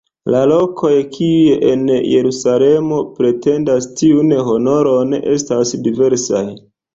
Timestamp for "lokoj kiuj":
0.51-1.51